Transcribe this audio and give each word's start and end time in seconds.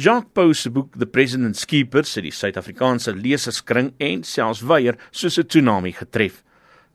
Jacques 0.00 0.32
Pau 0.32 0.54
se 0.56 0.70
boek 0.72 0.94
The 0.96 1.04
President's 1.04 1.66
Keeper 1.68 2.06
het 2.06 2.24
die 2.24 2.32
Suid-Afrikaanse 2.32 3.12
leserskring 3.12 3.90
en 4.00 4.22
selfs 4.24 4.62
weier 4.64 4.96
soos 5.10 5.36
'n 5.38 5.44
tsunami 5.44 5.92
getref. 5.92 6.42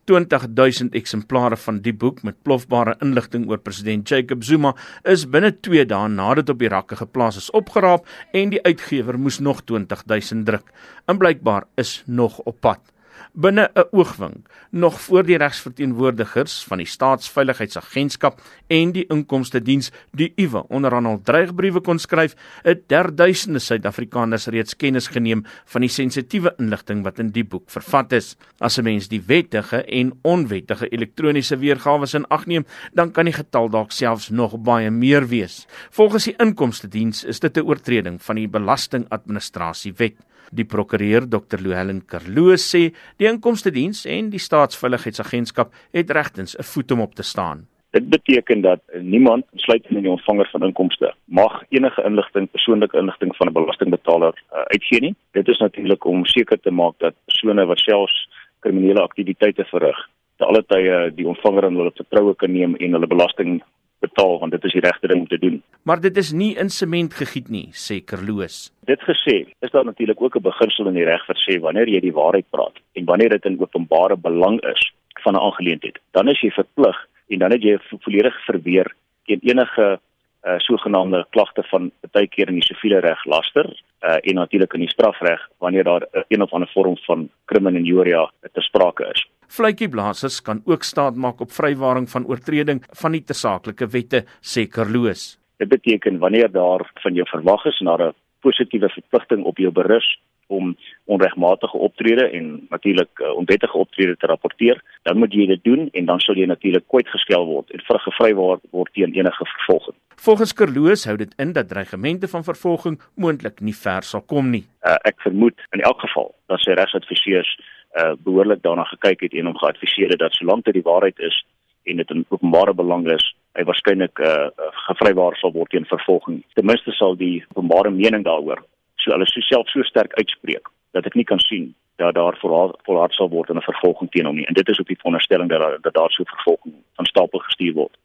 20000 0.06 0.96
eksemplare 0.96 1.58
van 1.58 1.82
die 1.82 1.94
boek 1.94 2.24
met 2.24 2.42
plofbare 2.42 2.96
inligting 3.02 3.48
oor 3.50 3.60
president 3.60 4.10
Jacob 4.10 4.44
Zuma 4.44 4.74
is 5.04 5.30
binne 5.30 5.52
2 5.52 5.86
dae 5.86 6.08
nadat 6.08 6.50
op 6.50 6.60
die 6.60 6.70
rakke 6.70 6.96
geplaas 6.96 7.38
is 7.38 7.52
opgeraap 7.52 8.08
en 8.34 8.50
die 8.50 8.64
uitgewer 8.64 9.20
moes 9.20 9.40
nog 9.40 9.62
20000 9.64 10.46
druk. 10.46 10.74
En 11.06 11.18
blykbaar 11.18 11.64
is 11.76 12.04
nog 12.08 12.40
op 12.40 12.60
pad 12.60 12.95
binne 13.34 13.70
'n 13.76 13.88
oogwink 13.92 14.48
nog 14.72 15.02
voor 15.02 15.24
die 15.24 15.38
regsverteenwoordigers 15.38 16.64
van 16.64 16.78
die 16.78 16.88
staatsveiligheidsagentskap 16.88 18.42
en 18.68 18.92
die 18.92 19.06
inkomste 19.08 19.62
diens 19.62 19.92
die 20.12 20.34
UWE 20.36 20.66
onderhandel 20.68 21.22
dreigbriewe 21.24 21.82
kon 21.82 22.00
skryf, 22.00 22.36
het 22.64 22.88
derduisende 22.90 23.60
Suid-Afrikaners 23.60 24.48
reeds 24.48 24.76
kennis 24.76 25.08
geneem 25.08 25.46
van 25.66 25.82
die 25.82 25.90
sensitiewe 25.90 26.54
inligting 26.58 27.04
wat 27.04 27.20
in 27.20 27.32
die 27.36 27.44
boek 27.44 27.70
vervat 27.70 28.12
is. 28.12 28.36
As 28.60 28.78
'n 28.78 28.84
mens 28.84 29.08
die 29.08 29.22
wettige 29.28 29.84
en 29.84 30.14
onwettige 30.24 30.90
elektroniese 30.90 31.58
weergawe 31.58 32.08
in 32.14 32.28
ag 32.28 32.46
neem, 32.46 32.66
dan 32.94 33.12
kan 33.12 33.26
die 33.26 33.34
getal 33.34 33.70
dalk 33.70 33.92
selfs 33.92 34.30
nog 34.30 34.58
baie 34.58 34.92
meer 34.92 35.28
wees. 35.28 35.66
Volgens 35.92 36.24
die 36.24 36.36
inkomste 36.38 36.88
diens 36.88 37.24
is 37.24 37.40
dit 37.40 37.58
'n 37.58 37.66
oortreding 37.66 38.22
van 38.22 38.36
die 38.36 38.48
belastingadministrasiewet. 38.48 40.16
Die 40.52 40.66
prokureur 40.66 41.26
Dr. 41.30 41.60
Louwelen 41.60 42.06
Kerloos 42.06 42.68
sê 42.70 42.94
die 43.18 43.28
inkomste 43.28 43.72
diens 43.72 44.06
en 44.06 44.30
die 44.30 44.40
staatsveiligheidsagentskap 44.40 45.74
het 45.92 46.12
regtens 46.12 46.58
'n 46.58 46.64
voet 46.64 46.92
om 46.92 47.02
op 47.02 47.16
te 47.16 47.24
staan. 47.24 47.68
Dit 47.96 48.10
beteken 48.10 48.62
dat 48.62 48.80
niemand, 49.02 49.46
insluitend 49.52 49.96
in 49.96 50.02
die 50.02 50.12
ontvanger 50.12 50.50
van 50.52 50.64
inkomste, 50.64 51.14
mag 51.26 51.64
enige 51.70 52.04
inligting, 52.04 52.52
persoonlike 52.52 52.98
inligting 52.98 53.36
van 53.36 53.48
'n 53.48 53.54
belastingbetaler 53.54 54.34
uh, 54.34 54.60
uitgee 54.62 55.00
nie. 55.00 55.16
Dit 55.32 55.48
is 55.48 55.58
natuurlik 55.58 56.06
om 56.06 56.26
seker 56.26 56.60
te 56.60 56.72
maak 56.72 56.94
dat 56.98 57.14
persone 57.26 57.66
wat 57.66 57.80
selfs 57.80 58.30
kriminele 58.60 59.02
aktiwiteite 59.02 59.66
verrig, 59.66 60.10
te 60.38 60.46
alle 60.46 60.64
tye 60.68 61.12
die 61.16 61.28
ontvanger 61.28 61.64
in 61.64 61.76
hulle 61.76 61.92
vertroue 61.96 62.36
kan 62.36 62.52
neem 62.52 62.76
en 62.76 62.92
hulle 62.92 63.08
belasting 63.08 63.64
betaal 64.06 64.40
want 64.42 64.56
dit 64.56 64.68
is 64.70 64.76
die 64.78 64.84
regte 64.86 65.10
ding 65.12 65.26
om 65.26 65.30
te 65.32 65.42
doen. 65.42 65.62
Maar 65.84 66.02
dit 66.02 66.18
is 66.18 66.32
nie 66.32 66.54
in 66.62 66.70
sement 66.70 67.14
gegiet 67.14 67.50
nie, 67.50 67.68
sê 67.86 68.00
Kerloos. 68.12 68.70
Dit 68.90 69.02
gesê, 69.10 69.38
is 69.66 69.74
daar 69.74 69.86
natuurlik 69.86 70.22
ook 70.22 70.38
'n 70.38 70.50
beginsel 70.52 70.88
in 70.88 71.00
die 71.00 71.10
reg 71.12 71.26
wat 71.28 71.42
sê 71.46 71.60
wanneer 71.60 71.88
jy 71.88 72.00
die 72.00 72.18
waarheid 72.22 72.48
praat 72.50 72.78
en 72.94 73.06
wanneer 73.06 73.30
dit 73.30 73.46
in 73.46 73.60
openbare 73.60 74.18
belang 74.18 74.62
is 74.74 74.94
van 75.24 75.34
'n 75.34 75.46
aangeleentheid, 75.48 76.00
dan 76.12 76.28
is 76.28 76.42
jy 76.42 76.52
verplig 76.52 76.98
en 77.30 77.40
dan 77.40 77.52
het 77.52 77.62
jy 77.64 77.78
volledig 78.02 78.36
verweer 78.46 78.94
teen 79.26 79.40
enige 79.42 80.00
uh, 80.46 80.56
sogenaamde 80.58 81.26
klagte 81.30 81.64
van 81.72 81.92
baie 82.12 82.28
keer 82.28 82.52
in 82.52 82.60
die 82.60 82.66
siviele 82.66 83.00
reg 83.00 83.24
laster 83.26 83.66
uh, 84.06 84.18
en 84.22 84.36
natuurlik 84.36 84.74
in 84.78 84.86
die 84.86 84.92
strafreg 84.92 85.42
wanneer 85.64 85.88
daar 85.88 86.06
uh, 86.06 86.22
een 86.28 86.42
of 86.42 86.54
ander 86.54 86.70
vorm 86.74 86.98
van 87.08 87.30
kriminalioria 87.46 88.30
te 88.54 88.62
sprake 88.62 89.10
is. 89.14 89.26
Fluitjieblassers 89.48 90.42
kan 90.42 90.62
ook 90.66 90.84
staat 90.84 91.16
maak 91.16 91.40
op 91.42 91.52
vrywaring 91.52 92.10
van 92.10 92.26
oortreding 92.26 92.84
van 93.02 93.12
die 93.12 93.24
tersaaklike 93.24 93.88
wette, 93.88 94.26
sê 94.42 94.68
Kerloos. 94.68 95.38
Dit 95.58 95.70
beteken 95.70 96.20
wanneer 96.20 96.52
daar 96.52 96.84
van 97.04 97.14
jou 97.14 97.28
verwag 97.30 97.66
is 97.66 97.80
na 97.80 97.96
'n 97.98 98.14
positiewe 98.42 98.90
verpligting 98.90 99.44
op 99.44 99.58
jou 99.58 99.72
berus 99.72 100.20
om 100.48 100.76
onregmatige 101.06 101.78
optrede 101.78 102.30
en 102.30 102.68
natuurlik 102.70 103.20
uh, 103.20 103.36
onwettige 103.38 103.78
optrede 103.78 104.18
te 104.18 104.28
rapporteer, 104.28 104.82
dan 105.04 105.18
moet 105.18 105.34
jy 105.34 105.48
dit 105.50 105.64
doen 105.64 105.90
en 105.92 106.06
dan 106.06 106.20
sal 106.20 106.38
jy 106.38 106.46
natuurlik 106.46 106.86
kwyt 106.88 107.10
geskel 107.10 107.46
word 107.50 107.72
en 107.74 107.82
vrygevry 107.88 108.34
word 108.38 108.62
word 108.72 108.94
teen 108.94 109.14
enige 109.18 109.48
vervolging. 109.56 109.98
Volgens 110.26 110.54
Kerloos 110.54 111.06
hou 111.10 111.18
dit 111.18 111.34
in 111.42 111.54
dat 111.54 111.70
dreigemente 111.70 112.28
van 112.28 112.44
vervolging 112.44 113.00
moontlik 113.16 113.62
nie 113.62 113.76
ver 113.76 114.06
sal 114.06 114.22
kom 114.22 114.52
nie. 114.54 114.64
Uh, 114.86 114.98
ek 115.10 115.18
vermoed 115.26 115.58
in 115.76 115.82
elk 115.82 116.00
geval 116.06 116.32
dat 116.52 116.62
sy 116.64 116.78
regsadviseurs 116.78 117.52
uh, 117.96 118.14
behoorlik 118.24 118.62
daarna 118.62 118.84
gekyk 118.84 119.22
het 119.22 119.34
en 119.34 119.46
hom 119.46 119.58
geadviseer 119.58 120.10
het 120.10 120.20
dat 120.20 120.34
solank 120.34 120.66
dit 120.66 120.74
die 120.74 120.86
waarheid 120.86 121.20
is 121.20 121.46
en 121.84 121.98
dit 122.02 122.10
in 122.10 122.26
openbare 122.30 122.74
belang 122.74 123.06
is, 123.12 123.26
hy 123.54 123.64
waarskynlik 123.64 124.20
uh, 124.20 124.48
gevrywaar 124.88 125.36
sal 125.38 125.52
word 125.54 125.70
teen 125.70 125.86
vervolging. 125.86 126.42
Ten 126.58 126.66
minste 126.66 126.92
sal 126.92 127.16
die 127.16 127.44
openbare 127.54 127.92
mening 127.94 128.26
daaroor 128.26 128.64
so 128.96 129.12
hulle 129.14 129.28
so 129.30 129.42
self 129.46 129.70
so 129.70 129.84
sterk 129.86 130.16
uitspreek 130.18 130.72
dat 130.98 131.06
ek 131.06 131.16
nie 131.20 131.28
kan 131.28 131.40
sien 131.40 131.74
dat 132.02 132.16
daar 132.16 132.36
volhard 132.42 133.14
sal 133.16 133.30
word 133.30 133.50
in 133.50 133.58
'n 133.58 133.70
vervolging 133.70 134.12
teen 134.12 134.26
hom 134.26 134.36
nie. 134.36 134.48
En 134.48 134.54
dit 134.54 134.70
is 134.70 134.80
op 134.80 134.88
die 134.88 134.98
veronderstelling 134.98 135.50
dat 135.50 135.84
dat 135.84 135.94
daar 135.94 136.12
so 136.12 136.24
vervolging 136.24 136.74
van 136.96 137.06
stapel 137.06 137.40
gestuur 137.40 137.74
word 137.74 137.96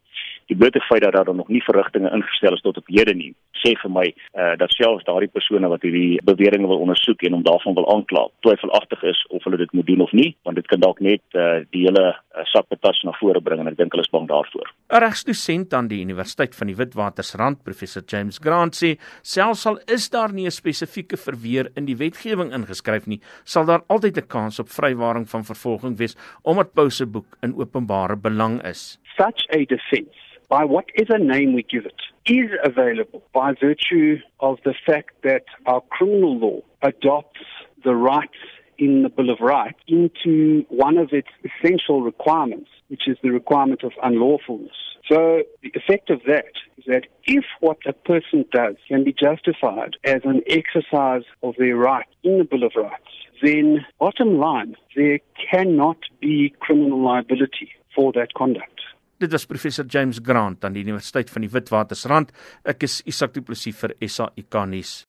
die 0.51 0.59
blote 0.59 0.83
feit 0.89 1.03
dat 1.05 1.15
daar 1.15 1.35
nog 1.35 1.47
nie 1.47 1.63
verrigtinge 1.63 2.11
ingestel 2.11 2.57
is 2.57 2.63
tot 2.65 2.77
op 2.77 2.91
hede 2.91 3.15
nie 3.15 3.31
sê 3.61 3.73
vir 3.81 3.91
my 3.93 4.05
uh, 4.09 4.53
dat 4.59 4.73
selfs 4.75 5.05
daardie 5.07 5.29
persone 5.31 5.69
wat 5.71 5.83
hierdie 5.85 6.19
beweringe 6.27 6.69
wil 6.69 6.83
ondersoek 6.85 7.23
en 7.27 7.37
hom 7.37 7.45
daarvan 7.45 7.77
wil 7.77 7.87
aankla 7.93 8.23
twyfelagtig 8.45 9.03
is 9.11 9.19
of 9.29 9.43
hulle 9.45 9.59
dit 9.61 9.73
moet 9.77 9.87
doen 9.89 10.03
of 10.05 10.13
nie 10.17 10.29
want 10.47 10.59
dit 10.59 10.69
kan 10.71 10.81
dalk 10.83 11.01
net 11.03 11.23
uh, 11.37 11.61
die 11.75 11.85
hele 11.85 12.05
uh, 12.11 12.45
sak 12.53 12.67
patats 12.73 13.03
na 13.07 13.13
vore 13.19 13.41
bring 13.43 13.61
en 13.63 13.71
ek 13.71 13.77
dink 13.79 13.95
hulle 13.95 14.05
is 14.05 14.13
bang 14.13 14.27
daarvoor. 14.31 14.71
'n 14.91 15.03
regsdosent 15.05 15.75
aan 15.77 15.91
die 15.91 16.01
Universiteit 16.05 16.57
van 16.57 16.71
die 16.71 16.77
Witwatersrand 16.79 17.63
professor 17.67 18.03
James 18.07 18.41
Grant 18.43 18.77
sê 18.77 18.95
selfs 19.21 19.65
al 19.69 19.79
is 19.87 20.09
daar 20.09 20.33
nie 20.33 20.47
'n 20.47 20.57
spesifieke 20.61 21.17
verweer 21.17 21.71
in 21.75 21.85
die 21.85 21.97
wetgewing 21.97 22.51
ingeskryf 22.57 23.07
nie 23.07 23.21
sal 23.43 23.65
daar 23.65 23.85
altyd 23.87 24.17
'n 24.17 24.27
kans 24.27 24.59
op 24.59 24.69
vrywaring 24.69 25.29
van 25.29 25.43
vervolging 25.43 25.97
wees 25.97 26.17
omdat 26.43 26.73
Pouse 26.73 27.05
boek 27.05 27.37
in 27.43 27.55
openbare 27.55 28.15
belang 28.15 28.61
is. 28.63 28.97
Such 29.17 29.45
a 29.53 29.65
defense 29.65 30.31
by 30.51 30.65
whatever 30.65 31.17
name 31.17 31.53
we 31.53 31.63
give 31.63 31.85
it, 31.85 32.01
is 32.25 32.51
available 32.61 33.23
by 33.33 33.53
virtue 33.53 34.17
of 34.41 34.57
the 34.65 34.73
fact 34.85 35.11
that 35.23 35.45
our 35.65 35.79
criminal 35.89 36.37
law 36.37 36.59
adopts 36.83 37.39
the 37.85 37.95
rights 37.95 38.35
in 38.77 39.03
the 39.03 39.09
Bill 39.09 39.29
of 39.29 39.39
Rights 39.39 39.79
into 39.87 40.65
one 40.67 40.97
of 40.97 41.13
its 41.13 41.29
essential 41.45 42.01
requirements, 42.01 42.69
which 42.89 43.07
is 43.07 43.17
the 43.23 43.29
requirement 43.29 43.83
of 43.83 43.93
unlawfulness. 44.03 44.75
So 45.09 45.43
the 45.63 45.71
effect 45.73 46.09
of 46.09 46.19
that 46.27 46.51
is 46.77 46.83
that 46.85 47.05
if 47.23 47.45
what 47.61 47.77
a 47.85 47.93
person 47.93 48.43
does 48.51 48.75
can 48.89 49.05
be 49.05 49.13
justified 49.13 49.95
as 50.03 50.21
an 50.25 50.41
exercise 50.47 51.23
of 51.43 51.55
their 51.57 51.77
right 51.77 52.07
in 52.23 52.39
the 52.39 52.43
Bill 52.43 52.63
of 52.63 52.73
Rights, 52.75 53.07
then 53.41 53.85
bottom 53.99 54.37
line, 54.37 54.75
there 54.97 55.19
cannot 55.49 55.99
be 56.19 56.53
criminal 56.59 57.01
liability 57.01 57.71
for 57.95 58.11
that 58.13 58.33
conduct. 58.33 58.80
Dit 59.21 59.31
was 59.31 59.45
professor 59.45 59.85
James 59.85 60.17
Grant 60.23 60.65
aan 60.65 60.73
die 60.73 60.81
Universiteit 60.81 61.29
van 61.29 61.43
die 61.45 61.51
Witwatersrand. 61.53 62.31
Ek 62.65 62.81
is 62.87 63.03
Isak 63.05 63.35
Du 63.35 63.43
Plessis 63.45 63.77
vir 63.77 63.93
SAIK 64.01 64.57
nuus. 64.71 65.03